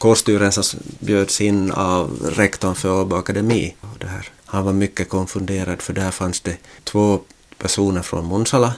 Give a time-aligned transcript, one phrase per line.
[0.00, 3.74] kårstyrelsen bjöds in av rektorn för Åbo Akademi.
[3.98, 4.28] Det här.
[4.44, 7.20] Han var mycket konfunderad för där fanns det två
[7.58, 8.74] personer från Munsala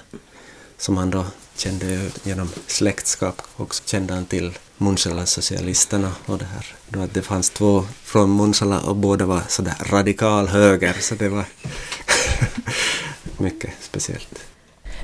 [0.79, 1.25] som han då
[1.57, 6.67] kände genom släktskap och kände han till Munsala-socialisterna och det här.
[6.89, 11.29] Då att det fanns två från Munsala och båda var sådär radikal höger så det
[11.29, 11.45] var
[13.39, 14.45] mycket speciellt.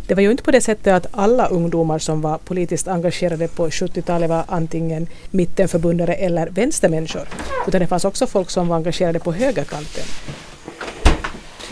[0.06, 3.68] Det var ju inte på det sättet att alla ungdomar som var politiskt engagerade på
[3.68, 7.28] 70-talet var antingen mittenförbundare eller vänstermänniskor,
[7.66, 10.04] utan det fanns också folk som var engagerade på högerkanten.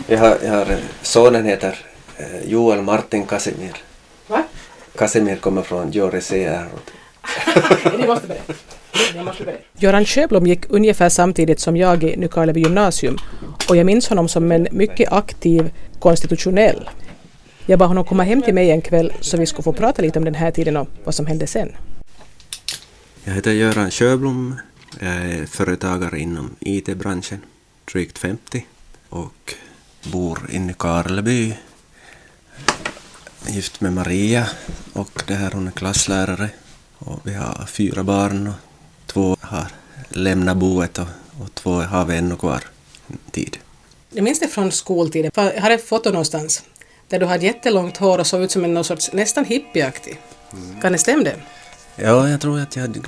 [0.07, 1.75] Jag har, jag har sonen heter
[2.17, 3.75] eh, Joel Martin Casimir.
[4.27, 4.43] Va?
[4.97, 5.91] Casimir kommer från
[8.07, 9.63] måste berätta.
[9.79, 13.17] Göran Sjöblom gick ungefär samtidigt som jag i Nykarleby gymnasium
[13.69, 16.89] och jag minns honom som en mycket aktiv konstitutionell.
[17.69, 20.19] Jag bad honom komma hem till mig en kväll så vi skulle få prata lite
[20.19, 21.75] om den här tiden och vad som hände sen.
[23.23, 24.55] Jag heter Göran Sjöblom.
[24.99, 27.41] Jag är företagare inom IT-branschen,
[27.91, 28.65] drygt 50
[29.09, 29.53] och
[30.11, 31.53] bor inne i Karleby.
[33.47, 34.47] Gift med Maria
[34.93, 36.49] och det här hon är klasslärare
[36.97, 38.55] och vi har fyra barn och
[39.05, 39.67] två har
[40.09, 41.07] lämnat boet och,
[41.41, 42.63] och två har vi ännu kvar
[43.31, 43.57] tid.
[44.09, 45.31] Jag minns det från skoltiden.
[45.35, 46.63] Jag har ett foto någonstans
[47.09, 50.21] där du hade jättelångt hår och såg ut som en någon sorts nästan hippieaktig.
[50.53, 50.81] Mm.
[50.81, 51.35] Kan det stämma det?
[51.95, 52.99] Ja, jag tror att jag hade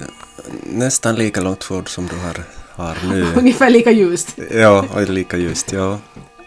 [0.64, 3.34] nästan lika långt hår som du har, har nu.
[3.36, 4.38] Ungefär lika ljust?
[4.52, 6.00] ja, lika ljust, ja.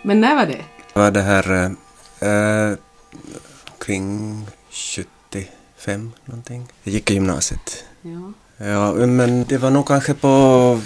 [0.02, 0.64] Men när var det?
[0.92, 1.74] Det var det här
[2.20, 2.76] äh,
[3.78, 6.68] kring 75 någonting.
[6.82, 7.84] Jag gick i gymnasiet.
[8.02, 8.32] Ja.
[8.66, 10.80] Ja, men det var nog kanske på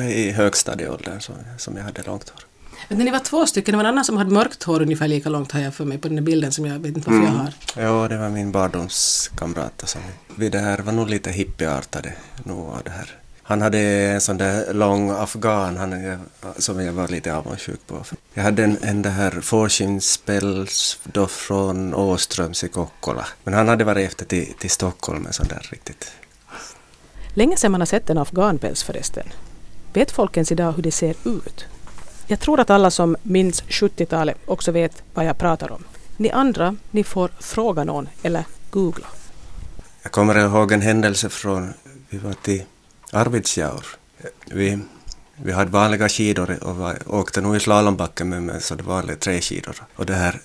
[0.00, 2.51] i högstadieåldern som, som jag hade långt hår.
[2.88, 5.28] Men ni var två stycken, det var en annan som hade mörkt hår ungefär lika
[5.28, 7.34] långt har jag för mig på den där bilden som jag vet inte varför mm.
[7.34, 8.02] jag har.
[8.02, 10.00] Ja, det var min barndomskamrat som
[10.36, 12.12] vi det här var nog lite hippieartade
[12.44, 13.18] nog av det här.
[13.42, 16.18] Han hade en sån där lång afghan han,
[16.56, 18.04] som jag var lite avundsjuk på.
[18.34, 23.26] Jag hade en, en det här fårskinnspäls då från Åströms i Kokkola.
[23.44, 26.12] Men han hade varit efter till, till Stockholm en sån där riktigt.
[27.34, 29.26] Länge sedan man har sett en afghanpäls förresten.
[29.92, 31.64] Vet folk ens idag hur det ser ut?
[32.26, 35.84] Jag tror att alla som minns 70-talet också vet vad jag pratar om.
[36.16, 39.06] Ni andra, ni får fråga någon eller googla.
[40.02, 41.72] Jag kommer ihåg en händelse från,
[42.08, 42.62] vi var till
[43.12, 43.86] Arvidsjaur.
[44.46, 44.78] Vi,
[45.36, 48.94] vi hade vanliga skidor och var, åkte nog i slalombacken med, mig, så det var
[48.94, 49.76] vanliga träskidor.
[49.96, 50.40] Och det här,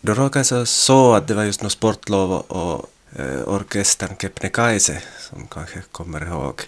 [0.00, 5.02] då råkade jag så att det var just något sportlov och, och eh, orkestern Kebnekaise,
[5.20, 6.62] som kanske kommer ihåg,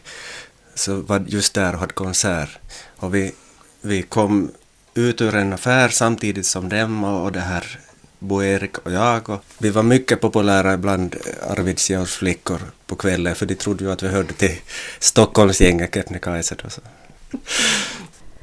[0.75, 2.59] så var just där och hade konsert.
[2.97, 3.35] Och vi
[3.81, 4.51] vi kom
[4.95, 7.79] ut ur en affär samtidigt som dem och, och det här
[8.19, 9.29] Bo Erik och jag.
[9.31, 11.17] Och vi var mycket populära bland
[11.49, 14.57] Arvidsjaurs flickor på kvällen för de trodde ju att vi hörde till
[14.99, 16.57] Stockholmsgänget Kebnekaise.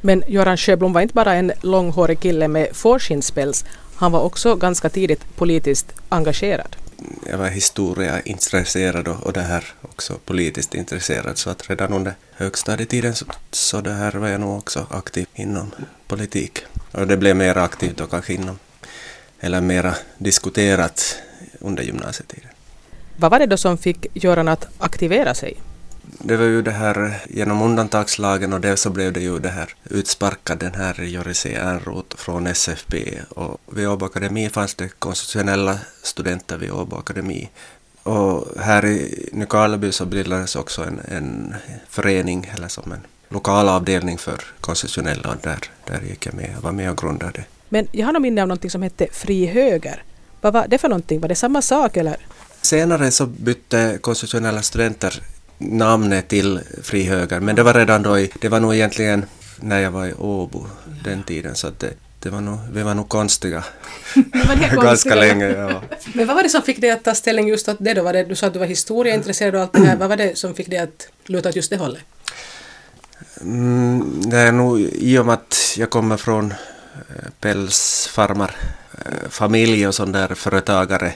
[0.01, 3.65] Men Göran Sjöblom var inte bara en långhårig kille med fårskinnspäls,
[3.95, 6.75] han var också ganska tidigt politiskt engagerad
[7.25, 9.63] jag var historieintresserad och, och det här
[9.95, 14.57] också politiskt intresserad så att redan under högstadietiden så, så det här var jag nog
[14.57, 15.71] också aktiv inom
[16.07, 16.59] politik.
[16.91, 18.59] Och det blev mer aktivt då kanske inom,
[19.39, 21.15] eller mera diskuterat
[21.59, 22.49] under gymnasietiden.
[23.17, 25.57] Vad var det då som fick Göran att aktivera sig?
[26.19, 29.75] Det var ju det här genom undantagslagen och det så blev det ju det här
[29.83, 36.57] utsparkad den här Joris Ernroth från SFP och vid Åbo Akademi fanns det konstitutionella studenter
[36.57, 37.49] vid Åbo Akademi.
[38.05, 41.55] Och här i Nykarleby så bildades också en, en
[41.89, 42.99] förening eller som en
[43.29, 47.43] lokal avdelning för konstitutionella och där, där gick jag med, jag var med och grundade.
[47.69, 50.03] Men jag har nog minne av någonting som hette Fri Höger.
[50.41, 51.19] Vad var det för någonting?
[51.19, 52.17] Var det samma sak eller?
[52.61, 55.23] Senare så bytte konstitutionella studenter
[55.57, 59.25] namnet till Fri Höger, men det var redan då, i, det var nog egentligen
[59.59, 60.65] när jag var i Åbo
[61.03, 61.93] den tiden, så att det,
[62.25, 63.63] det var nog, vi var nog konstiga.
[64.15, 65.81] Var Ganska länge, ja.
[66.13, 68.03] Men vad var det som fick dig att ta ställning just åt det då?
[68.03, 69.95] Var det, du sa att du var historieintresserad och allt det här.
[69.95, 72.03] Vad var det som fick dig att luta åt just det hållet?
[73.41, 76.57] Mm, det är nog i och med att jag kommer från eh,
[77.39, 81.13] pälsfarmarfamilj eh, och sån där företagare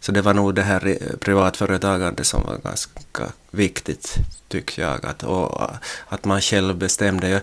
[0.00, 4.14] så det var nog det här privatföretagande som var ganska viktigt,
[4.48, 5.06] tycker jag.
[5.06, 5.70] Att, och,
[6.08, 7.28] att man själv bestämde.
[7.28, 7.40] Jag,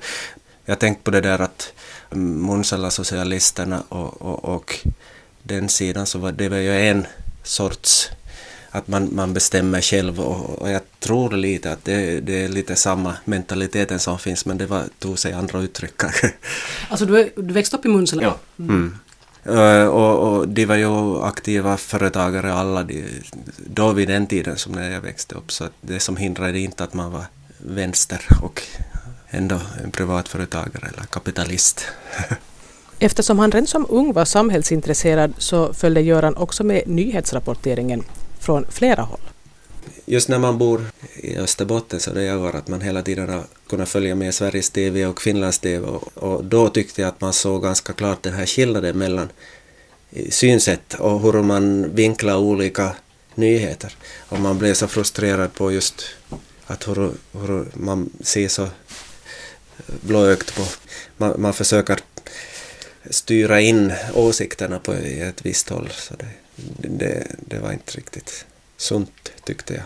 [0.66, 1.74] jag tänkte på det där att
[2.16, 4.78] Munsala-socialisterna och, och, och,
[5.44, 7.08] den sidan så var det var ju en
[7.44, 8.10] sorts
[8.72, 12.76] att man, man bestämmer själv och, och jag tror lite att det, det, är lite
[12.76, 16.34] samma mentaliteten som finns men det var, tog sig andra uttryck kanske.
[16.90, 18.24] Alltså du, du växte upp i Munsala?
[18.24, 18.38] Ja.
[18.60, 18.76] Mm.
[18.76, 18.98] Mm.
[19.48, 23.06] Uh, och, och, de var ju aktiva företagare alla de,
[23.58, 26.94] då vid den tiden som när jag växte upp så det som hindrade inte att
[26.94, 27.26] man var
[27.58, 28.64] vänster och
[29.32, 31.86] ändå en privatföretagare eller kapitalist.
[33.00, 38.04] Eftersom han redan som ung var samhällsintresserad så följde Göran också med nyhetsrapporteringen
[38.40, 39.20] från flera håll.
[40.06, 40.86] Just när man bor
[41.16, 45.06] i Österbotten så det gör att man hela tiden har kunnat följa med Sveriges TV
[45.06, 48.46] och Finlands TV och, och då tyckte jag att man såg ganska klart den här
[48.46, 49.30] skillnaden mellan
[50.30, 52.96] synsätt och hur man vinklar olika
[53.36, 53.96] nyheter.
[54.30, 56.04] Och man blev så frustrerad på just
[56.68, 58.68] att hur, hur man ser så
[60.02, 60.64] blåögt på...
[61.18, 62.00] Man, man försöker
[63.10, 65.90] styra in åsikterna på ett visst håll.
[65.92, 66.28] Så det,
[66.90, 68.46] det, det var inte riktigt
[68.78, 69.84] sunt tyckte jag.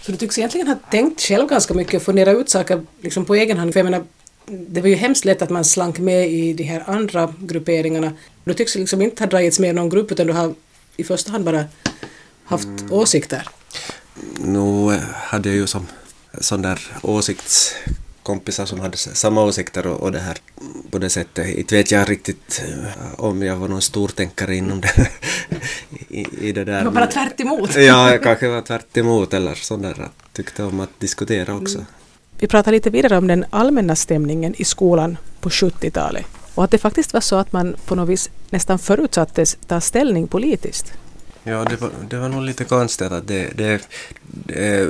[0.00, 3.34] Så du tycks egentligen ha tänkt själv ganska mycket och funderat ut saker liksom på
[3.34, 3.72] egen hand.
[3.72, 4.04] För jag menar,
[4.46, 8.12] det var ju hemskt lätt att man slank med i de här andra grupperingarna.
[8.44, 10.54] Du tycks liksom inte ha dragits med i någon grupp utan du har
[10.96, 11.64] i första hand bara
[12.44, 12.92] haft mm.
[12.92, 13.48] åsikter.
[14.38, 15.86] Nu hade jag ju som
[16.40, 17.74] sån där åsikts
[18.24, 20.36] kompisar som hade samma åsikter och, och det här
[20.90, 21.56] på det sättet.
[21.56, 25.08] Inte vet jag riktigt eh, om jag var någon stortänkare inom det,
[26.08, 26.78] i, i det där.
[26.78, 27.74] Du var bara tvärt emot.
[27.76, 30.08] ja, jag kanske var tvärt emot eller sådär.
[30.32, 31.78] Tyckte om att diskutera också.
[31.78, 31.86] Mm.
[32.38, 36.78] Vi pratar lite vidare om den allmänna stämningen i skolan på 70-talet och att det
[36.78, 40.92] faktiskt var så att man på något vis nästan förutsattes ta ställning politiskt.
[41.44, 43.88] Ja, det var, det var nog lite konstigt att det, det,
[44.22, 44.88] det,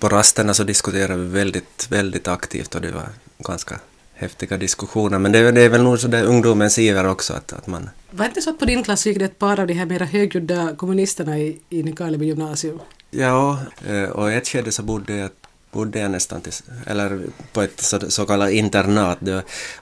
[0.00, 3.08] på rasterna så diskuterade vi väldigt, väldigt aktivt och det var
[3.38, 3.80] ganska
[4.14, 5.18] häftiga diskussioner.
[5.18, 7.90] Men det, det är väl nog så det ungdomens iver också att, att man...
[8.10, 9.86] Var det inte så att på din klass gick det ett par av de här
[9.86, 12.80] mera högljudda kommunisterna i, i Nykarleby gymnasium?
[13.10, 15.30] Ja, eh, och i ett skede så bodde jag
[15.72, 16.52] bodde jag nästan till,
[16.86, 19.18] eller på ett så, så kallat internat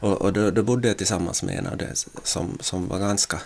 [0.00, 1.88] och, och då, då bodde jag tillsammans med en av dem
[2.22, 3.40] som, som var ganska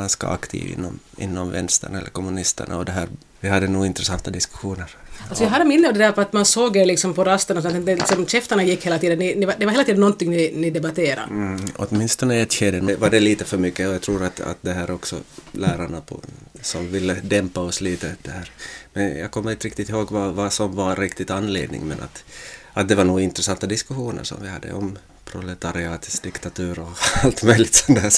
[0.00, 3.08] ganska aktiv inom, inom vänstern eller kommunisterna och det här,
[3.40, 4.96] vi hade nog intressanta diskussioner.
[5.28, 7.56] Alltså jag hade minne av det där på att man såg er liksom på rasten
[7.56, 10.30] och så att liksom, käftarna gick hela tiden, ni, ni, det var hela tiden någonting
[10.30, 11.26] ni, ni debatterade.
[11.30, 14.58] Mm, åtminstone i ett skede var det lite för mycket och jag tror att, att
[14.60, 15.16] det här också
[15.52, 16.20] lärarna på,
[16.60, 18.50] som ville dämpa oss lite det här.
[18.92, 22.24] Men jag kommer inte riktigt ihåg vad, vad som var riktigt anledning men att,
[22.72, 26.92] att det var nog intressanta diskussioner som vi hade om proletariatets diktatur och
[27.24, 28.12] allt möjligt sånt där.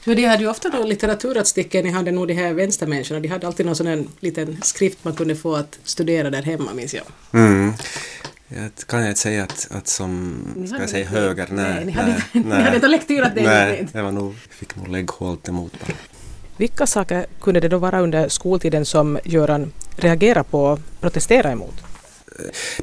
[0.00, 3.46] För de hade ju ofta då litteraturatsticken, ni hade nog de här vänstermänniskorna, de hade
[3.46, 7.04] alltid någon sån här liten skrift man kunde få att studera där hemma, minns jag.
[7.32, 7.72] Mm.
[8.48, 11.74] Jag kan jag inte säga att, att som, ska jag säga höger, nej.
[11.74, 13.42] Nej, ni hade, nej, ni hade inte lektyrat det.
[13.42, 15.96] Nej, det var nog, fick nog lägghålt emot bara.
[16.56, 21.74] Vilka saker kunde det då vara under skoltiden som Göran reagerade på och protesterade emot?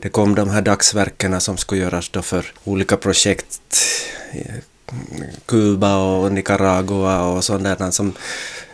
[0.02, 3.62] Det kom de här dagsverkena som skulle göras då för olika projekt
[5.46, 8.14] Kuba och Nicaragua och sådana som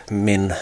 [0.08, 0.52] min,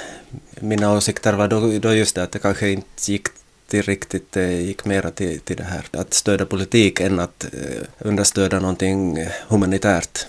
[0.61, 3.27] mina åsikter var då, då just det att det kanske inte gick
[3.69, 7.83] till riktigt, det gick mera till, till det här att stödja politik än att eh,
[7.99, 10.27] understödja någonting humanitärt.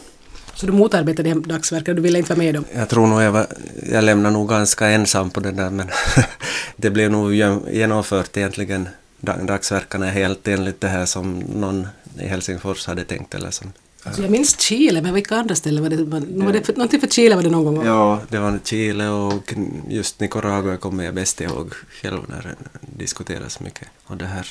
[0.56, 2.66] Så du motarbetade de dagsverken, du ville inte vara med dem?
[2.76, 3.48] Jag tror nog jag, var,
[3.92, 5.88] jag lämnade nog ganska ensam på det där men
[6.76, 7.34] det blev nog
[7.72, 8.90] genomfört egentligen
[9.22, 11.88] dagsverkarna helt enligt det här som någon
[12.20, 13.74] i Helsingfors hade tänkt eller som
[14.06, 16.04] Alltså jag minns Chile, men vilka andra ställen var det?
[16.46, 17.86] Var det för, någonting för Chile var det någon gång?
[17.86, 19.54] Ja, det var Chile och
[19.90, 22.56] just Nicaragua kommer jag bäst ihåg själv när det
[23.04, 23.88] diskuteras mycket.
[24.06, 24.48] Och det här,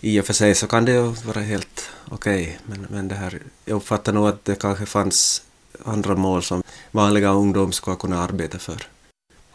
[0.00, 3.14] i och för sig så kan det ju vara helt okej, okay, men, men det
[3.14, 5.42] här, jag uppfattar nog att det kanske fanns
[5.84, 8.86] andra mål som vanliga ungdomar skulle kunna arbeta för.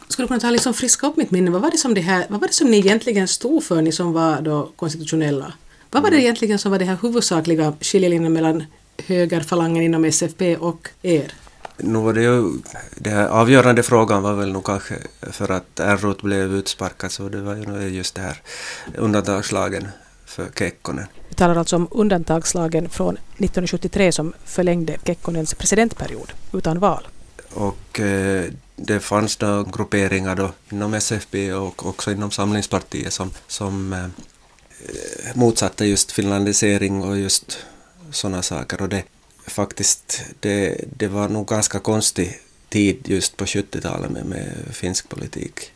[0.08, 2.26] Skulle du kunna ta liksom friska upp mitt minne, vad var det som det här,
[2.28, 5.52] vad var det som ni egentligen stod för, ni som var då konstitutionella?
[5.90, 6.24] Vad var det mm.
[6.24, 8.64] egentligen som var det här huvudsakliga skiljelinjen mellan
[9.06, 11.34] högerfalangen inom SFP och er?
[11.76, 12.52] Nu var det ju,
[12.94, 17.40] den här avgörande frågan var väl nog kanske för att Errot blev utsparkad så det
[17.40, 18.42] var ju just det här
[18.96, 19.88] undantagslagen
[20.26, 21.06] för Kekkonen.
[21.28, 27.08] Vi talar alltså om undantagslagen från 1973 som förlängde Kekkonens presidentperiod utan val.
[27.54, 28.44] Och eh,
[28.76, 34.06] det fanns då grupperingar då inom SFP och också inom Samlingspartiet som, som eh,
[35.34, 37.58] motsatte just finlandisering och just
[38.10, 38.82] sådana saker.
[38.82, 39.04] Och det,
[39.46, 45.72] faktiskt, det, det var nog ganska konstig tid just på 70-talet med, med finsk politik.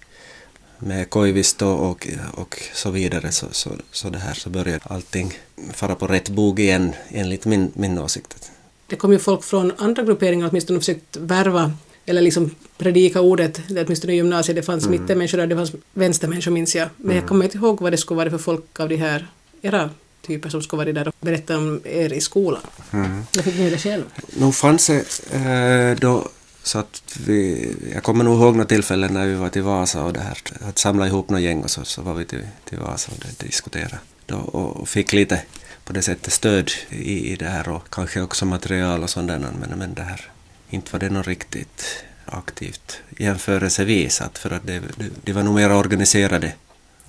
[0.79, 5.33] Med Koivisto och, och så vidare så, så, så det här så började allting
[5.73, 8.51] fara på rätt bog igen enligt min, min åsikt.
[8.87, 11.73] Det kom ju folk från andra grupperingar åtminstone och försökt värva
[12.07, 15.01] eller liksom predika ordet, åtminstone i gymnasiet, det fanns mm.
[15.01, 16.89] mittenmänniskor där, det fanns vänstermänniskor minns jag.
[16.97, 17.17] Men mm.
[17.17, 19.27] jag kommer inte ihåg vad det skulle vara för folk av de här
[19.63, 19.91] era
[20.23, 22.63] typer som skulle vara där och berätta om er i skolan.
[22.91, 23.23] Mm.
[23.33, 24.05] Jag fick ni det själv?
[24.37, 26.29] Nog fanns det äh, då
[26.63, 30.13] så att vi, jag kommer nog ihåg några tillfällen när vi var till Vasa och
[30.13, 33.13] det här, att samla ihop några gäng och så, så var vi till, till Vasa
[33.13, 35.43] och diskuterade då, och fick lite
[35.85, 39.39] på det sättet stöd i, i det här och kanske också material och sånt där,
[39.39, 40.31] men, men det här,
[40.71, 45.55] inte var det något riktigt aktivt jämförelsevis, att för att det, det, det var nog
[45.55, 46.53] mer organiserade,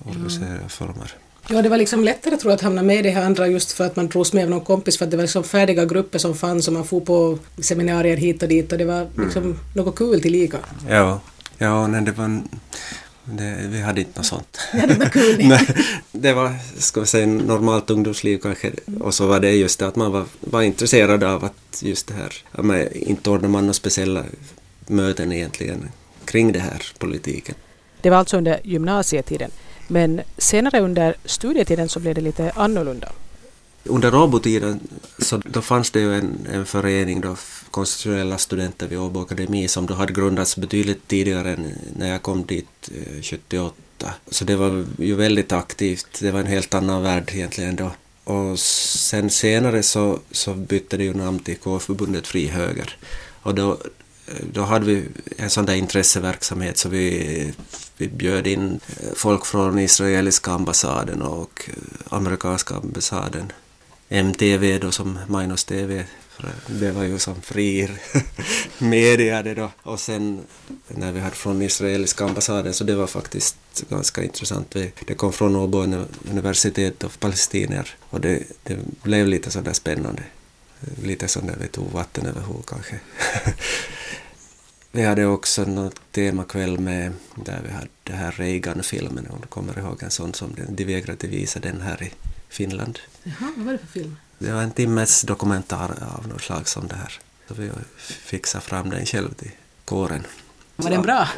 [0.04, 1.14] organiserade former.
[1.48, 3.72] Ja, det var liksom lättare tror jag att hamna med i det här andra just
[3.72, 6.18] för att man drogs med av någon kompis för att det var liksom färdiga grupper
[6.18, 9.58] som fanns och man får på seminarier hit och dit och det var liksom mm.
[9.74, 10.58] något kul tillika.
[10.88, 11.20] Ja,
[11.58, 12.42] ja nej, det var
[13.24, 14.58] det, vi hade inte något sånt.
[14.72, 15.36] Ja, det var kul.
[15.48, 15.68] Nej,
[16.12, 18.72] det var, ska vi säga, normalt ungdomsliv kanske.
[19.00, 22.14] Och så var det just det att man var, var intresserad av att just det
[22.14, 24.24] här, ja, men inte ordnade man några speciella
[24.86, 25.88] möten egentligen
[26.24, 27.54] kring det här politiken.
[28.00, 29.50] Det var alltså under gymnasietiden.
[29.88, 33.12] Men senare under studietiden så blev det lite annorlunda.
[33.84, 34.80] Under Åbo-tiden
[35.18, 37.36] så då fanns det ju en, en förening då,
[37.70, 42.46] konstitutionella studenter vid Åbo Akademi som då hade grundats betydligt tidigare än när jag kom
[42.46, 43.74] dit eh, 78.
[44.28, 47.90] Så det var ju väldigt aktivt, det var en helt annan värld egentligen då.
[48.24, 52.96] Och sen senare så, så bytte det ju namn till K-förbundet Fri Höger.
[53.42, 53.72] Och då,
[54.26, 55.04] eh, då hade vi
[55.36, 57.52] en sån där intresseverksamhet så vi,
[57.96, 63.52] vi bjöd in eh, folk från israeliska ambassaden och eh, amerikanska ambassaden.
[64.08, 66.04] MTV då som Minus TV,
[66.66, 67.90] det var ju som fri
[68.78, 69.70] media det då.
[69.82, 70.40] Och sen
[70.88, 73.56] när vi hade från israeliska ambassaden så det var faktiskt
[73.88, 74.70] ganska intressant.
[75.06, 80.22] Det kom från Åbo universitet av palestinier och det, det blev lite sådär spännande.
[81.02, 83.00] Lite sådär vi tog vatten över huvudet kanske.
[84.96, 89.78] Vi hade också något temakväll med där vi hade den här Reagan-filmen, om du kommer
[89.78, 92.10] ihåg en sån som de vägrade visa den här i
[92.48, 92.98] Finland.
[93.22, 94.16] Jaha, vad var det för film?
[94.38, 97.12] Det var en timmes dokumentär av något slag som det här.
[97.48, 99.50] Så vi fixade fram den själv till
[99.84, 100.26] kåren.
[100.76, 101.28] Var den bra?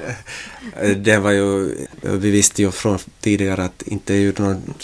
[0.96, 4.74] Det var ju, vi visste ju från tidigare att inte är ju någon,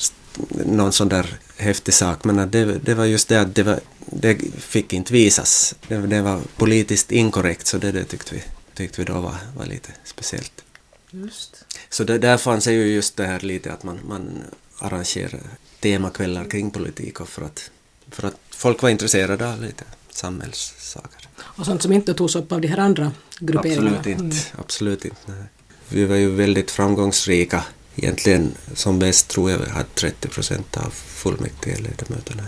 [0.67, 4.38] någon sån där häftig sak, men det, det var just det att det, var, det
[4.59, 5.75] fick inte visas.
[5.88, 8.43] Det, det var politiskt inkorrekt, så det, det tyckte vi
[8.75, 10.64] tyckte vi då var, var lite speciellt.
[11.11, 11.64] Just.
[11.91, 14.45] Så det, där fanns ju just det här lite att man, man
[14.79, 15.41] arrangerar
[15.81, 17.71] temakvällar kring politik och för att,
[18.11, 21.29] för att folk var intresserade av lite samhällssaker.
[21.38, 23.99] Och sånt som inte togs upp av de här andra grupperingarna?
[23.99, 24.37] Absolut inte.
[24.37, 24.59] Mm.
[24.59, 25.21] Absolut inte.
[25.26, 25.45] Nej.
[25.88, 27.64] Vi var ju väldigt framgångsrika.
[27.97, 32.43] Egentligen som bäst tror jag vi hade 30 procent av fullmäktigeledamöterna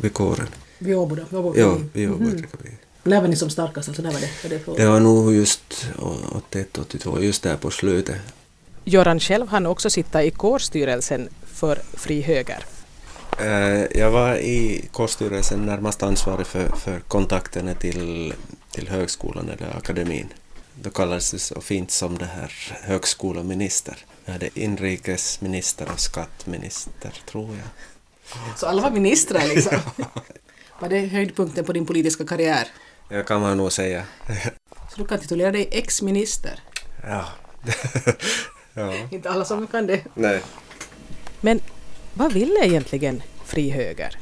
[0.00, 0.48] vid kåren.
[0.78, 1.54] Vid Åbo då?
[1.56, 2.46] Ja, vid Åbo mm.
[3.06, 3.88] När var ni som starkast?
[3.88, 4.30] Alltså, när var det?
[4.42, 8.16] Var det, det var nog just 81-82, just där på slutet.
[8.84, 12.64] Göran själv hann också sitta i kårstyrelsen för Fri Höger.
[13.40, 18.34] Uh, jag var i kårstyrelsen närmast ansvarig för, för kontakterna till,
[18.70, 20.28] till högskolan eller akademin.
[20.82, 23.98] Då kallades det så fint som det här högskoleminister.
[24.24, 27.68] Jag hade inrikesminister och skattminister, tror jag.
[28.58, 29.78] Så alla var ministrar liksom?
[30.80, 32.68] Var det höjdpunkten på din politiska karriär?
[33.08, 34.04] Ja, kan man nog säga.
[34.90, 36.60] Så du kan titulera dig ex-minister?
[37.02, 37.24] Ja.
[38.74, 38.94] ja.
[39.10, 40.04] Inte alla som kan det.
[40.14, 40.42] Nej.
[41.40, 41.60] Men
[42.14, 44.18] vad ville egentligen Fri Höger?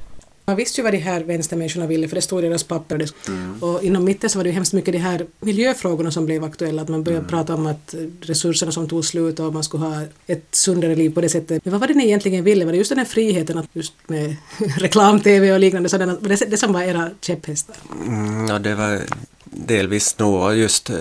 [0.46, 3.08] Man visste ju vad de här vänstermänniskorna ville för det stod i deras papper.
[3.28, 3.62] Mm.
[3.62, 6.82] Och inom mitten så var det ju hemskt mycket de här miljöfrågorna som blev aktuella.
[6.82, 7.30] Att man började mm.
[7.30, 11.20] prata om att resurserna som tog slut och man skulle ha ett sundare liv på
[11.20, 11.64] det sättet.
[11.64, 12.64] Men vad var det ni egentligen ville?
[12.64, 14.36] Var det just den här friheten att just med
[14.78, 17.76] reklam-tv och liknande sådana, var det det som var era käpphästar?
[18.06, 19.00] Mm, ja, det var
[19.44, 20.96] delvis nog just eh,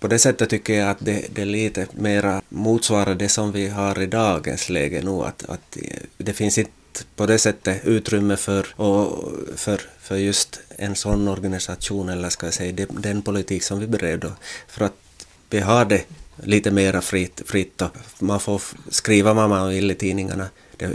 [0.00, 4.02] på det sättet tycker jag att det, det lite mera motsvarar det som vi har
[4.02, 5.10] i dagens läge nu.
[5.10, 5.76] Att, att
[6.18, 6.70] det finns inte
[7.16, 12.54] på det sättet utrymme för, och för, för just en sån organisation, eller ska jag
[12.54, 14.32] säga den politik som vi beredde.
[14.68, 16.04] För att vi har det
[16.36, 20.48] lite mera fritt, fritt och man får skriva vad man vill i tidningarna.
[20.76, 20.90] Det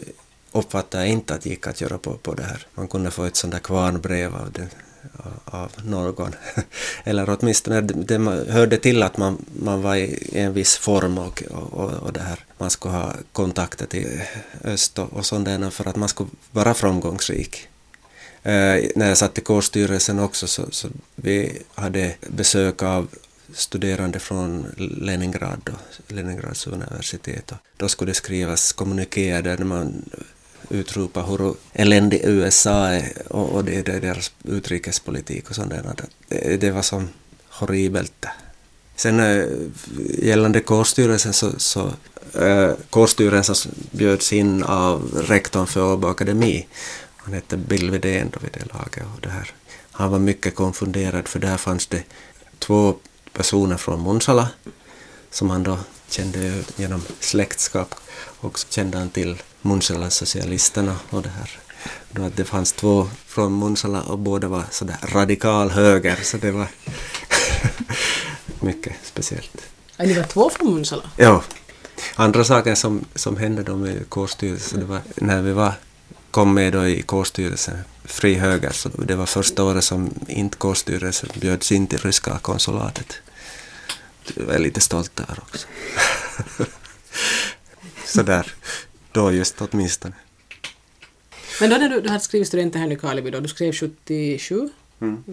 [0.51, 2.67] uppfattar jag inte att det gick att göra på, på det här.
[2.73, 4.69] Man kunde få ett sånt där kvarnbrev av den
[5.45, 6.35] av någon.
[7.03, 8.17] Eller åtminstone det
[8.49, 12.39] hörde till att man, man var i en viss form och, och, och det här.
[12.57, 14.21] Man skulle ha kontakter till
[14.63, 17.67] öst och, och sådana för att man skulle vara framgångsrik.
[18.43, 23.07] Eh, när jag satt i kårstyrelsen också så, så vi hade besök av
[23.53, 25.73] studerande från Leningrad, då,
[26.07, 27.51] Leningrads universitet.
[27.51, 30.09] Och då skulle det skrivas kommunikéer där man
[30.69, 35.95] utropa hur eländig USA är och, och det, det, deras utrikespolitik och sånt där.
[36.27, 37.09] Det, det var som
[37.49, 38.25] horribelt.
[38.95, 39.45] Sen eh,
[40.19, 41.91] gällande kårstyrelsen så, så
[42.41, 46.67] äh, kårstyrelsen bjöds in av rektorn för Åbo Akademi.
[47.17, 49.51] Han hette Bill Widén då vid det laget och det här.
[49.91, 52.03] Han var mycket konfunderad för där fanns det
[52.59, 52.95] två
[53.33, 54.49] personer från Munsala
[55.31, 55.77] som han då
[56.09, 61.59] kände genom släktskap och kände han till Munchelan-socialisterna och det här.
[62.11, 66.51] då att det fanns två från Munsala och båda var sådär radikal höger så det
[66.51, 66.67] var
[68.59, 69.57] mycket speciellt.
[69.97, 71.03] Ja, ni var två från Munsala?
[71.17, 71.43] Ja.
[72.15, 75.73] Andra saker som, som hände då med kårstyrelsen, det var när vi var,
[76.31, 81.29] kom med då i kårstyrelsen, fri höger, så det var första året som inte kårstyrelsen
[81.35, 83.15] bjöds in till ryska konsulatet.
[84.35, 85.67] Jag är lite stolt där också.
[88.05, 88.53] Sådär,
[89.11, 90.15] då just åtminstone.
[91.61, 94.69] Men då när du, du hade skrivit studenten här i Karleby då, du skrev 77.
[95.01, 95.23] Mm.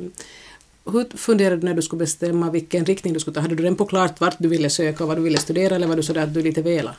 [0.85, 3.41] Hur funderade du när du skulle bestämma vilken riktning du skulle ta?
[3.41, 5.87] Hade du redan på klart vart du ville söka och vad du ville studera eller
[5.87, 6.97] var du sådär att du lite vela?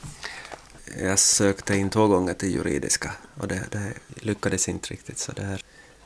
[1.01, 5.17] Jag sökte in två gånger till juridiska och det, det lyckades inte riktigt.
[5.17, 5.61] Så det här.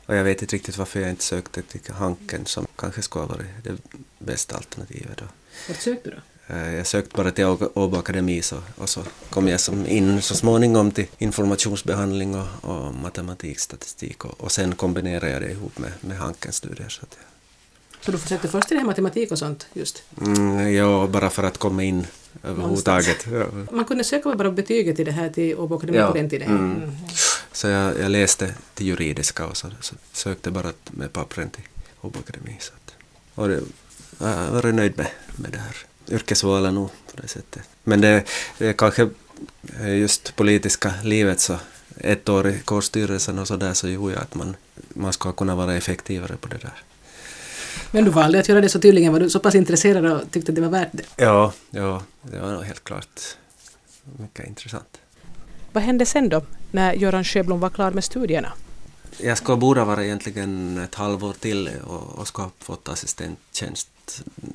[0.06, 3.28] Och jag vet inte riktigt varför jag inte sökte till Hanken som kanske skulle ha
[3.36, 3.76] varit det
[4.18, 5.24] bästa alternativet då.
[5.68, 6.54] Vart sökte du då?
[6.54, 10.34] Eh, Jag sökte bara till Åbo Akademi så, och så kom jag som in så
[10.34, 15.92] småningom till informationsbehandling och, och matematik, statistik och, och sen kombinerade jag det ihop med,
[16.00, 16.88] med Hankens studier.
[16.88, 17.18] Så att,
[18.00, 20.02] Så du försökte först till det här matematik och sånt just?
[20.20, 22.06] mm, ja, bara för att komma in
[22.42, 23.26] överhuvudtaget.
[23.32, 23.46] Ja.
[23.72, 26.08] Man kunde söka bara betyget till det här till Åbo Akademi Ja.
[26.10, 26.48] på den tiden?
[26.48, 26.76] Mm.
[26.76, 26.90] Mm.
[27.52, 31.64] Så jag, jag läste till juridiska och så, så sökte bara med pappren till
[32.00, 32.56] Åbo Akademi.
[32.60, 32.94] Så att,
[33.34, 33.60] och det,
[34.18, 35.76] jag var nöjd med, med det här
[36.08, 37.62] yrkesvalet nog på det sättet.
[37.84, 38.24] Men det,
[38.58, 39.08] det kanske
[39.80, 41.58] eh, just politiska livet så
[41.96, 44.56] ett år i kårstyrelsen och så där så gjorde jag att man,
[44.88, 46.82] man ska kunna vara effektivare på det där.
[47.90, 50.52] Men du valde att göra det så tydligen var du så pass intresserad och tyckte
[50.52, 51.02] att det var värt det.
[51.16, 53.20] Ja, ja, det var nog helt klart
[54.18, 54.98] mycket intressant.
[55.72, 58.52] Vad hände sen då, när Göran Sjöblom var klar med studierna?
[59.18, 63.88] Jag skulle borde vara egentligen ett halvår till och, och skulle ha fått assistenttjänst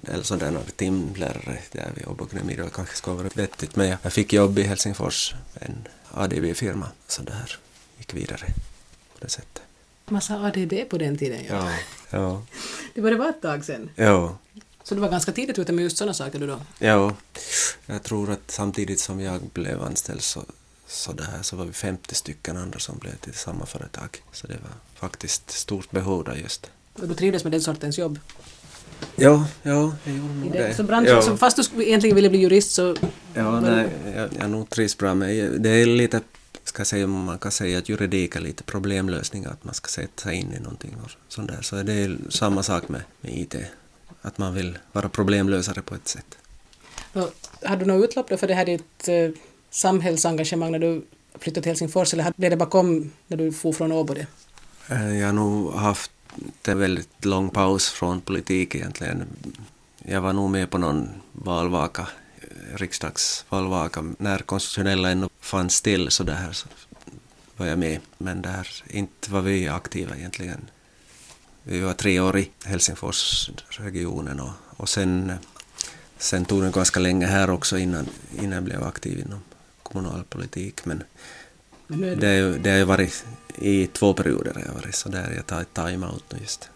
[0.07, 2.55] eller sådär timlärare där vid Åbo Akademi.
[2.55, 7.33] Det kanske skulle varit vettigt men jag, fick jobb i Helsingfors, en ADB-firma, så det
[7.33, 7.57] här
[7.97, 8.45] gick vidare
[9.13, 9.61] på det sättet.
[10.05, 11.45] Massa ADB på den tiden.
[11.49, 11.69] Ja,
[12.09, 12.41] ja,
[12.93, 13.89] Det var det var ett tag sen.
[13.95, 14.37] ja,
[14.83, 16.59] Så du var ganska tidigt ute med just sådana saker du då?
[16.79, 17.15] ja.
[17.85, 20.43] Jag tror att samtidigt som jag blev anställd så,
[20.87, 24.23] så, det här, så var vi 50 stycken andra som blev till samma företag.
[24.31, 24.71] Så det var
[25.09, 26.71] faktiskt stort behov där just.
[26.93, 28.19] Och du trivdes med den sortens jobb?
[29.15, 30.75] Ja, ja, jag gjorde nog det, det.
[30.75, 31.21] så branschen, ja.
[31.21, 32.95] så fast du egentligen ville bli jurist så...
[33.33, 35.69] Ja, nej, jag, jag nog trivs bra med det.
[35.69, 36.21] är lite,
[36.63, 40.35] ska säga, man kan säga att juridik är lite problemlösning, att man ska sätta sig
[40.35, 41.61] in i någonting och sånt där.
[41.61, 43.55] Så det är samma sak med, med IT,
[44.21, 46.37] att man vill vara problemlösare på ett sätt.
[47.13, 47.31] Och,
[47.63, 49.29] hade du något utlopp då för det här ditt eh,
[49.75, 51.05] samhällsengagemang när du
[51.39, 54.13] flyttade till Helsingfors eller blev det bakom när du for från Åbo?
[54.13, 54.27] det?
[54.89, 56.11] Eh, jag har nog haft
[56.67, 59.23] en väldigt lång paus från politik egentligen.
[59.97, 62.07] Jag var nog med på någon valvaka,
[62.41, 66.67] eh, riksdagsvalvaka, när konstitutionella ännu fanns till så där så
[67.57, 67.99] var jag med.
[68.17, 70.69] Men där inte var vi aktiva egentligen.
[71.63, 75.31] Vi var tre år i Helsingforsregionen och, och sen,
[76.17, 78.09] sen tog det ganska länge här också innan,
[78.39, 79.39] innan jag blev aktiv inom
[79.95, 80.85] kommunalpolitik.
[80.85, 81.03] Men
[81.87, 84.73] Men nu är det, det, är det har ju varit i två perioder har jag
[84.73, 86.69] varit så där jag tar ett time-out nu just.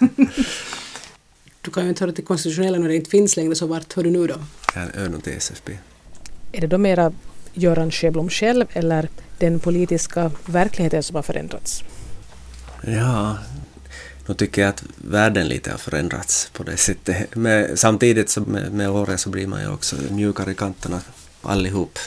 [1.60, 4.02] du kan ju inte höra till konstitutionella när det inte finns längre, så vart hör
[4.02, 4.34] du nu då?
[4.74, 5.78] Jag är nog till SFP.
[6.52, 7.12] Är det då mera
[7.54, 11.84] Göran Sjöblom själv eller den politiska verkligheten som har förändrats?
[12.86, 13.38] Ja,
[14.26, 17.36] nu tycker jag att världen lite har förändrats på det sättet.
[17.36, 21.00] Men samtidigt så med, med åren så blir man ju också mjukare i kanterna
[21.42, 21.98] allihop,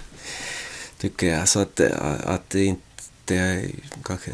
[1.04, 1.48] tycker jag.
[1.48, 1.80] Så att,
[2.24, 4.32] att inte jag kanske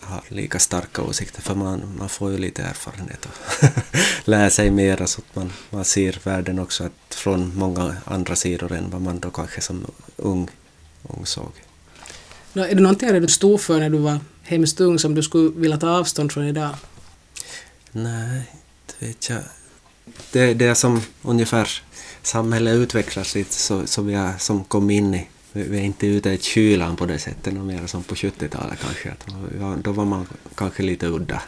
[0.00, 3.64] har lika starka åsikter, för man, man får ju lite erfarenhet och
[4.24, 8.72] lär sig mera så att man, man ser världen också att från många andra sidor
[8.72, 10.48] än vad man då kanske som ung,
[11.02, 11.52] ung såg.
[12.52, 15.22] Nå, är det någonting som du stod för när du var hemskt ung som du
[15.22, 16.74] skulle vilja ta avstånd från idag?
[17.92, 18.42] Nej,
[18.86, 19.42] det vet jag.
[20.32, 21.82] Det, det är som ungefär
[22.22, 23.54] samhället utvecklas lite
[23.86, 25.28] så, vi är som kom in i.
[25.56, 29.10] Vi, är inte ute i kylan på det sättet, mer som på 70-talet kanske.
[29.10, 29.26] Att,
[29.60, 31.42] ja, då var man kanske lite udda.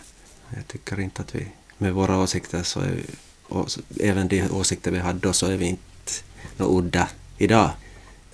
[0.55, 1.47] Jag tycker inte att vi
[1.79, 3.03] med våra åsikter så är vi,
[3.42, 3.69] och
[4.01, 6.12] även de åsikter vi hade då så är vi inte
[6.57, 7.71] något udda idag.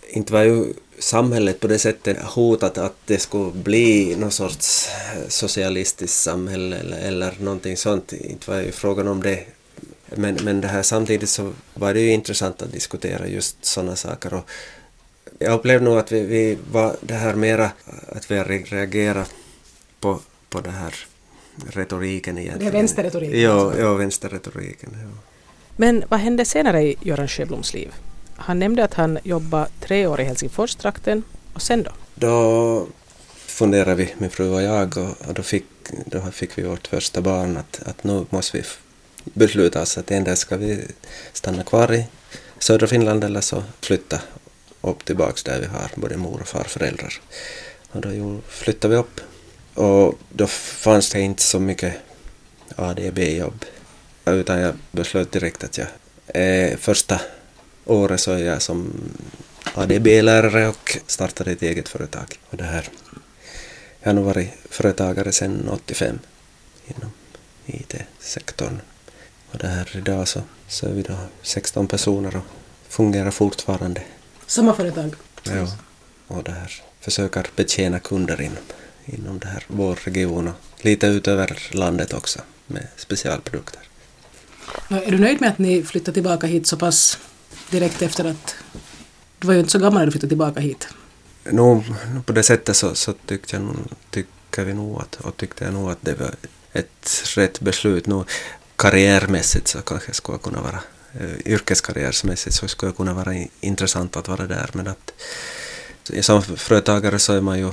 [0.08, 4.88] Inte var ju samhället på det sättet hotat att det skulle bli någon sorts
[5.28, 8.12] socialistiskt samhälle eller, eller någonting sånt.
[8.12, 9.44] Inte var ju frågan om det.
[10.16, 14.34] Men, men det här samtidigt så var det ju intressant att diskutera just sådana saker.
[14.34, 14.50] Och
[15.38, 17.70] jag upplevde nog att vi, vi var det här mera,
[18.08, 19.34] att vi har reagerat
[20.00, 20.94] på, på det här
[21.70, 22.72] retoriken egentligen.
[22.72, 23.80] vänsterretoriken Ja, alltså.
[23.80, 24.90] ja vänsterretoriken.
[24.92, 25.18] Ja.
[25.76, 27.94] Men vad hände senare i Göran Sjöbloms liv?
[28.36, 31.90] Han nämnde att han jobbade tre år i Helsingforstrakten och sen då?
[32.14, 32.86] Då
[33.34, 35.64] funderade vi, min fru och jag, och, och då, fick,
[36.06, 38.64] då fick vi vårt första barn att, att nu måste vi
[39.24, 40.84] besluta oss att endera ska vi
[41.32, 42.06] stanna kvar i
[42.58, 44.20] södra Finland eller så flytta
[44.90, 47.20] upp tillbaks där vi har både mor och farföräldrar.
[47.90, 49.20] Och då flyttade vi upp
[49.74, 51.94] och då fanns det inte så mycket
[52.76, 53.64] ADB-jobb
[54.24, 55.86] utan jag beslöt direkt att jag
[56.26, 57.20] eh, första
[57.84, 58.92] året så är jag som
[59.74, 62.38] ADB-lärare och startade ett eget företag.
[62.50, 62.88] Och det här,
[64.00, 66.18] jag har nog varit företagare sedan 85
[66.86, 67.12] inom
[67.66, 68.80] IT-sektorn.
[69.50, 72.44] Och det här idag så, så är vi då 16 personer och
[72.88, 74.02] fungerar fortfarande.
[74.52, 75.14] Samma företag?
[75.42, 75.68] Ja,
[76.26, 78.62] och det här försöker betjäna kunder inom,
[79.04, 83.80] inom det här, vår region och lite utöver landet också med specialprodukter.
[84.88, 87.18] Är du nöjd med att ni flyttade tillbaka hit så pass
[87.70, 88.54] direkt efter att...
[89.38, 90.88] Du var ju inte så gammal när du flyttade tillbaka hit.
[91.44, 91.84] No,
[92.26, 93.76] på det sättet så, så tyckte jag,
[94.10, 96.34] tycker vi nog att, och tyckte jag nog att det var
[96.72, 98.06] ett rätt beslut.
[98.06, 98.24] Nu,
[98.76, 100.80] karriärmässigt så kanske skulle kunna vara,
[101.20, 105.12] Eh, yrkeskarriärsmässigt så skulle det kunna vara intressant att vara där men att
[106.20, 107.70] som företagare så är man ju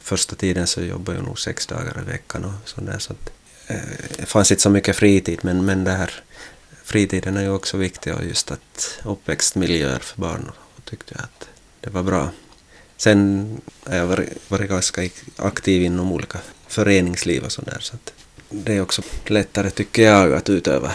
[0.00, 3.30] första tiden så jobbar jag nog sex dagar i veckan och sådär så att
[3.66, 3.76] eh,
[4.16, 6.10] det fanns inte så mycket fritid men, men det här
[6.84, 11.48] fritiden är ju också viktig och just att uppväxtmiljöer för barn och tyckte jag att
[11.80, 12.30] det var bra.
[12.96, 18.12] Sen har jag varit, varit ganska aktiv inom olika föreningsliv och sådär så att
[18.50, 20.92] det är också lättare tycker jag att utöva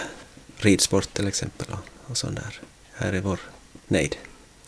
[0.60, 2.62] ridsport till exempel och, och sånt där
[2.94, 3.40] här i vår
[3.88, 4.16] nejd.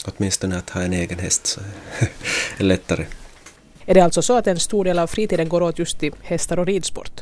[0.06, 1.62] Åtminstone att ha en egen häst så
[2.58, 3.06] är lättare.
[3.86, 6.60] Är det alltså så att en stor del av fritiden går åt just till hästar
[6.60, 7.22] och ridsport?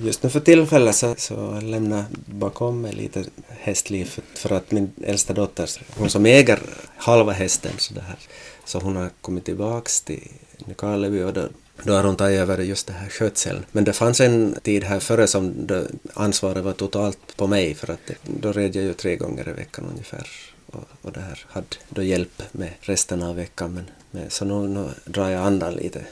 [0.00, 4.92] Just nu för tillfället så, så lämnar bakom mig lite hästliv för, för, att min
[5.04, 6.60] äldsta dotter, hon som äger
[6.96, 8.18] halva hästen så, det här,
[8.64, 10.28] så hon har kommit tillbaks till
[10.66, 11.48] Nykarleby och då,
[11.84, 13.64] då har hon tagit över just det här skötseln.
[13.72, 15.68] Men det fanns en tid här före som
[16.14, 19.86] ansvaret var totalt på mig för att då red jag ju tre gånger i veckan
[19.90, 20.28] ungefär
[20.66, 23.74] och, och det här hade då hjälp med resten av veckan.
[23.74, 26.04] Men, men så nu, nu drar jag andan lite.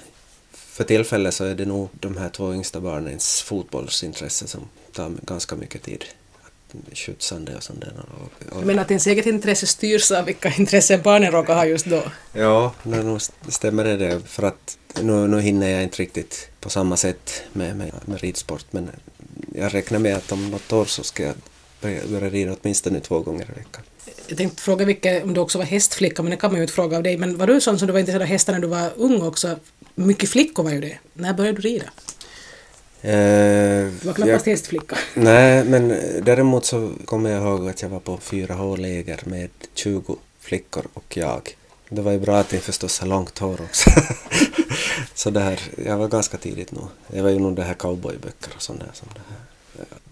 [0.52, 5.56] För tillfället så är det nog de här två yngsta barnens fotbollsintresse som tar ganska
[5.56, 6.04] mycket tid.
[6.92, 7.92] Skjutsande och sånt där.
[7.98, 11.86] Och, och, Men att ens eget intresse styrs av vilka intressen barnen råkar ha just
[11.86, 12.02] då?
[12.32, 16.96] Ja, nu stämmer det, det för att nu, nu hinner jag inte riktigt på samma
[16.96, 18.90] sätt med, med, med ridsport men
[19.54, 21.34] jag räknar med att om något år så ska jag
[21.80, 23.82] börja rida åtminstone två gånger i veckan.
[24.26, 26.74] Jag tänkte fråga vilka, om du också var hästflicka, men det kan man ju inte
[26.74, 27.16] fråga av dig.
[27.16, 29.56] Men var du sån som du var intresserad av hästar när du var ung också?
[29.94, 30.98] Mycket flickor var ju det.
[31.14, 31.84] När började du rida?
[33.02, 34.96] Eh, du var knappast jag, hästflicka.
[35.14, 35.88] Nej, men
[36.22, 41.16] däremot så kommer jag ihåg att jag var på fyra H-läger med 20 flickor och
[41.16, 41.56] jag.
[41.88, 43.90] Det var ju bra att jag förstås har långt hår också.
[45.14, 46.88] så det här, jag var ganska tidigt nog.
[47.12, 48.90] Jag var ju nog det här cowboyböcker och sånt där.
[48.92, 49.48] Som det här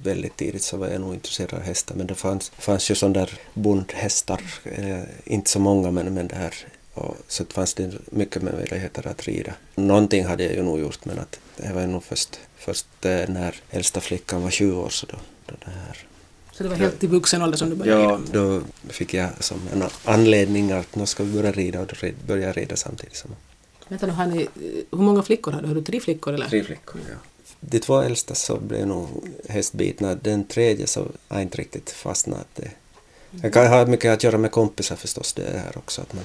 [0.02, 3.18] väldigt tidigt så var jag nog intresserad av hästar men det fanns, fanns ju sådana
[3.18, 6.54] där bondhästar, eh, inte så många men, men det här
[6.96, 9.52] och så det fanns det mycket möjligheter att rida.
[9.74, 13.28] Någonting hade jag ju nog gjort men att det var ju nog först, först eh,
[13.28, 16.06] när äldsta flickan var 20 år så då, då det här
[16.52, 18.22] så det var helt i vuxen ålder som du började ja, rida?
[18.32, 22.08] Ja, då fick jag som en anledning att nu ska vi börja rida och då
[22.26, 23.30] började jag rida samtidigt som
[23.88, 24.48] Vänta nu, har ni,
[24.90, 25.68] hur många flickor har du?
[25.68, 26.48] Har du tre flickor eller?
[26.48, 27.16] Tre flickor, ja
[27.60, 29.08] de två äldsta så blev nog
[29.48, 30.14] hästbitna.
[30.14, 32.46] Den tredje så har inte riktigt fastnat.
[32.54, 32.70] Det,
[33.30, 36.02] det kan ha mycket att göra med kompisar förstås det här också.
[36.02, 36.24] Att, man,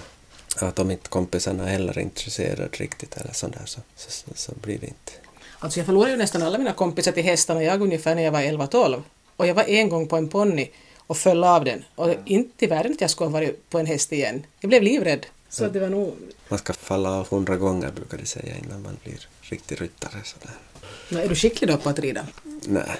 [0.59, 4.51] att om inte kompisarna heller är intresserade riktigt eller sånt där så, så, så, så
[4.61, 5.11] blir det inte.
[5.59, 8.41] Alltså jag förlorade ju nästan alla mina kompisar till hästarna, jag ungefär när jag var
[8.41, 9.01] 11-12.
[9.35, 11.83] Och jag var en gång på en ponny och föll av den.
[11.95, 14.45] Och inte i världen att jag skulle ha varit på en häst igen.
[14.59, 15.25] Jag blev livrädd.
[15.49, 16.15] Så det var nog...
[16.47, 20.21] Man ska falla av hundra gånger brukar de säga innan man blir riktig ryttare.
[20.23, 20.55] Sådär.
[21.09, 22.25] Men är du skicklig då på att rida?
[22.67, 22.91] Nej.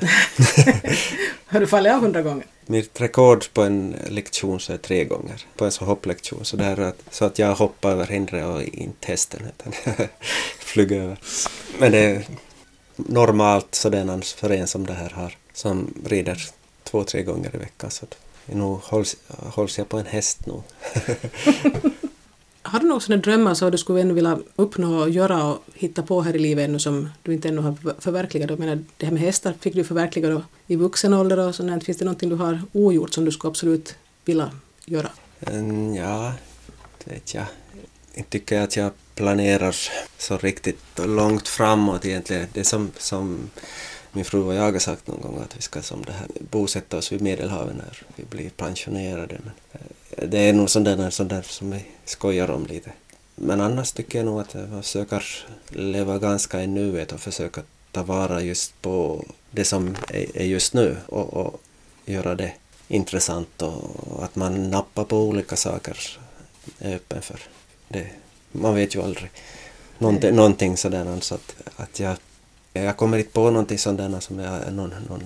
[1.46, 2.46] har du fallit av hundra gånger?
[2.66, 6.44] Mitt rekord på en lektion så är tre gånger, på en så hopplektion.
[6.44, 9.96] Så, där att, så att jag hoppar över hindret och inte hästen utan
[10.58, 11.18] flyger över.
[11.78, 12.24] Men det är
[12.96, 16.42] normalt sådant för en som det här har, som rider
[16.84, 17.90] två, tre gånger i veckan.
[17.90, 18.06] Så
[18.46, 20.62] nu hålls, hålls jag på en häst nu.
[22.70, 26.02] Har du några sådana drömmar som du skulle ännu vilja uppnå och göra och hitta
[26.02, 28.50] på här i livet ännu som du inte ännu har förverkligat?
[28.50, 31.84] Jag menar, det här med hästar fick du förverkliga då i vuxen ålder och sådant.
[31.84, 34.50] Finns det någonting du har ogjort som du skulle absolut vilja
[34.84, 35.08] göra?
[35.40, 36.32] Mm, ja,
[37.04, 37.44] det vet jag.
[38.14, 39.76] Jag tycker att jag planerar
[40.18, 42.46] så riktigt långt framåt egentligen.
[42.52, 43.50] Det som, som
[44.12, 46.96] min fru och jag har sagt någon gång att vi ska som det här, bosätta
[46.96, 49.38] oss vid Medelhavet när vi blir pensionerade.
[49.44, 52.92] Men eh, det är nog sånt där, sånt där som vi skojar om lite.
[53.34, 55.24] men annars tycker jag nog att man försöker
[55.68, 60.96] leva ganska i nuet och försöka ta vara just på det som är just nu
[61.06, 61.60] och, och
[62.04, 62.52] göra det
[62.88, 66.18] intressant och att man nappar på olika saker
[66.78, 67.40] är öppen för.
[67.88, 68.06] Det,
[68.52, 69.30] man vet ju aldrig.
[69.98, 72.16] Någonting, någonting sådär så att, att jag,
[72.72, 75.22] jag kommer inte på någonting sådant som jag någon, någon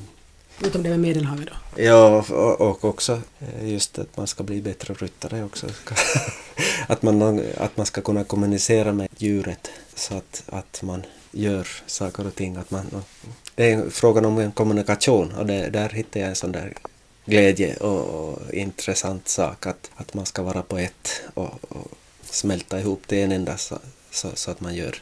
[0.63, 1.83] Utom det med Medelhavet då?
[1.83, 5.67] Ja, och, och också eh, just att man ska bli bättre ryttare också.
[6.87, 12.27] att, man, att man ska kunna kommunicera med djuret så att, att man gör saker
[12.27, 12.57] och ting.
[12.57, 12.87] Att man,
[13.55, 16.75] det är frågan om en kommunikation och det, där hittar jag en sån där
[17.25, 21.91] glädje och, och intressant sak att, att man ska vara på ett och, och
[22.31, 23.79] smälta ihop det en enda så,
[24.11, 25.01] så, så, att man gör.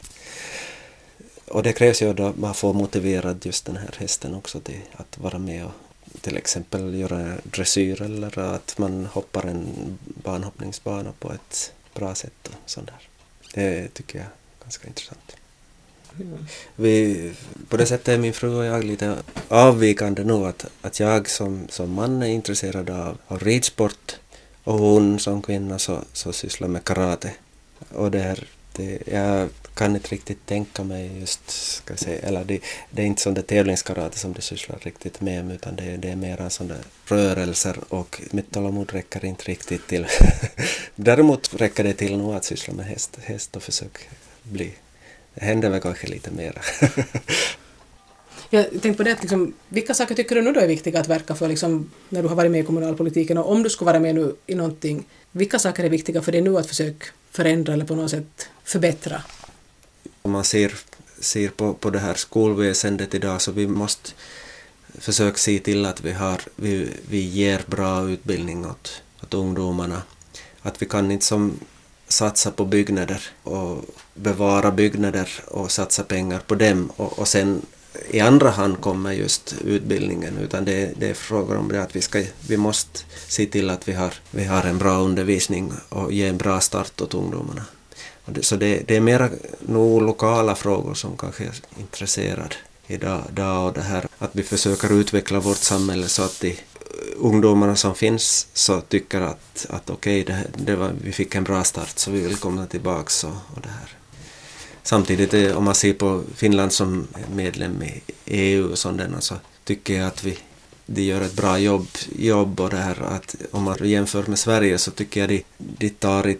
[1.47, 5.17] Och det krävs ju att man får motiverad just den här hästen också till att
[5.17, 5.71] vara med och
[6.21, 12.69] till exempel göra dressyr eller att man hoppar en banhoppningsbana på ett bra sätt och
[12.69, 13.09] sånt där.
[13.53, 15.35] Det tycker jag är ganska intressant.
[16.75, 17.31] Vi,
[17.69, 21.67] på det sättet är min fru och jag lite avvikande nu att, att jag som,
[21.69, 24.15] som man är intresserad av, av ridsport
[24.63, 27.33] och hon som kvinna så, så sysslar med karate.
[27.89, 32.43] Och det här det, eh, jag kan inte riktigt tänka mig just, ska säga, eller
[32.43, 32.59] det,
[32.91, 36.15] det är inte sån där tävlingskarate som de sysslar riktigt med utan det, det är
[36.15, 40.07] mer sådana rörelser och mitt tålamod räcker inte riktigt till.
[40.95, 43.99] Däremot räcker det till nog att syssla med häst, häst och försöka
[44.43, 44.73] bli
[45.35, 46.61] det händer väl kanske lite mera.
[48.53, 51.35] Jag tänkte på det, liksom, vilka saker tycker du nu då är viktiga att verka
[51.35, 54.15] för liksom, när du har varit med i kommunalpolitiken och om du skulle vara med
[54.15, 57.95] nu i någonting, vilka saker är viktiga för dig nu att försöka förändra eller på
[57.95, 59.21] något sätt förbättra?
[60.21, 60.73] Om man ser,
[61.19, 64.11] ser på, på det här skolväsendet idag så vi måste
[64.99, 70.01] försöka se till att vi, har, vi, vi ger bra utbildning åt, åt ungdomarna.
[70.61, 71.59] Att vi kan inte som
[72.07, 77.61] satsa på byggnader och bevara byggnader och satsa pengar på dem och, och sen
[78.09, 82.01] i andra hand kommer just utbildningen utan det, det är frågan om det att vi,
[82.01, 86.27] ska, vi måste se till att vi har, vi har en bra undervisning och ge
[86.27, 87.65] en bra start åt ungdomarna.
[88.25, 89.29] Det, så det, det är mera
[89.59, 92.55] nog lokala frågor som kanske är intresserad
[92.87, 96.57] idag, idag och det här att vi försöker utveckla vårt samhälle så att de
[97.17, 101.63] ungdomarna som finns så tycker att, att okej, okay, det, det vi fick en bra
[101.63, 103.27] start så vi vill komma tillbaka.
[103.27, 104.02] och, och det här.
[104.83, 109.93] Samtidigt eh, om man ser på Finland som medlem i EU och sådana så tycker
[109.93, 110.37] jag att vi
[110.85, 114.77] de gör ett bra jobb, jobb och det här att om man jämför med Sverige
[114.77, 116.39] så tycker jag de, de tar ett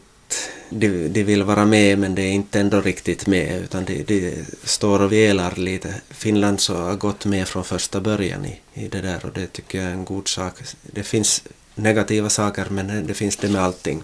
[0.70, 4.46] de, de vill vara med men det är inte ändå riktigt med utan de, de
[4.64, 5.96] står och velar lite.
[6.10, 9.78] Finland så har gått med från första början i, i det där och det tycker
[9.78, 10.54] jag är en god sak.
[10.82, 11.44] Det finns
[11.76, 14.04] negativa saker men det finns det med allting.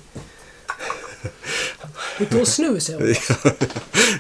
[2.20, 3.00] Du tog snuset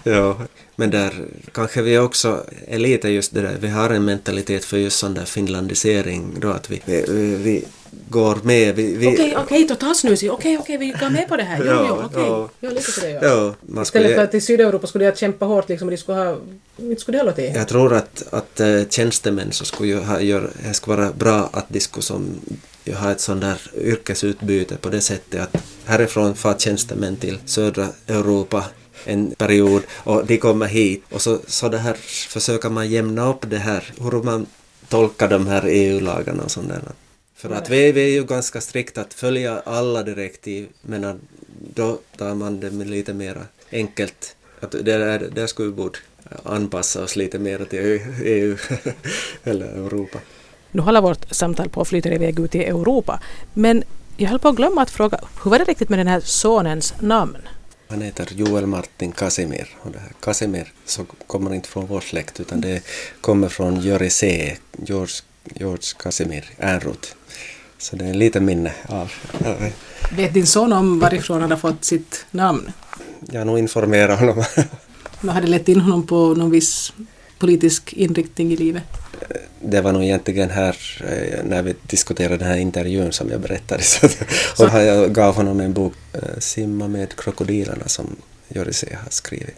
[0.03, 0.37] Ja,
[0.75, 1.13] men där
[1.51, 5.13] kanske vi också är lite just det där, vi har en mentalitet för just sån
[5.13, 7.03] där finlandisering då att vi, vi,
[7.35, 7.65] vi
[8.09, 8.71] går med.
[8.71, 11.57] Okej, okej, okay, okay, totalsnusig, okej, okay, okej, vi går med på det här.
[11.59, 12.31] Jo, ja, jo, okej.
[12.31, 12.55] Okay.
[12.59, 13.19] Ja, lite för det, ja.
[13.23, 15.97] ja man Istället skulle, för att i Sydeuropa skulle jag kämpa hårt liksom, och de
[15.97, 16.37] skulle ha,
[16.77, 17.51] inte skulle det hålla till.
[17.55, 21.49] Jag tror att, att äh, tjänstemän så skulle ju ha, gör, det skulle vara bra
[21.53, 22.41] att de skulle som
[22.85, 28.65] ha ett sånt där yrkesutbyte på det sättet att härifrån far tjänstemän till södra Europa
[29.05, 31.93] en period och de kommer hit och så, så det här
[32.29, 34.45] försöker man jämna upp det här, hur man
[34.87, 36.81] tolkar de här EU-lagarna och sånt där.
[37.35, 41.19] För att vi, vi är ju ganska strikt att följa alla direktiv men
[41.75, 43.37] då tar man det med lite mer
[43.71, 44.35] enkelt.
[44.59, 45.99] Att där, där skulle vi borde
[46.43, 48.57] anpassa oss lite mer till EU
[49.43, 50.19] eller Europa.
[50.71, 53.19] Nu håller vårt samtal på att flyta iväg ut i Europa
[53.53, 53.83] men
[54.17, 56.93] jag höll på att glömma att fråga, hur var det riktigt med den här sonens
[56.99, 57.37] namn?
[57.87, 62.39] Han heter Joel Martin Casimir och det här Casimir så kommer inte från vår släkt
[62.39, 62.83] utan det
[63.21, 64.57] kommer från Jori C.
[64.77, 67.09] George, George Casimir Ernroth.
[67.77, 69.11] Så det är en liten minne av...
[70.15, 72.71] Vet din son om varifrån han har fått sitt namn?
[73.31, 74.43] Jag har nog informerat honom.
[75.21, 76.93] Vad hade lett in honom på någon viss
[77.39, 78.83] politisk inriktning i livet?
[79.61, 83.83] Det var nog egentligen här eh, när vi diskuterade den här intervjun som jag berättade.
[83.83, 84.07] Så,
[84.57, 88.15] och jag gav honom en bok, eh, Simma med krokodilerna, som
[88.47, 89.55] Jorise har skrivit.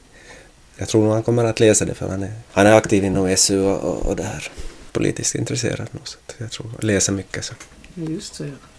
[0.78, 3.38] Jag tror nog han kommer att läsa det för han är, han är aktiv inom
[3.38, 4.52] SU och, och, och det här
[4.92, 6.08] politiskt intresserad nog.
[6.08, 7.46] Så jag tror läser mycket.
[7.46, 7.54] Så.
[7.96, 8.71] Just så ja.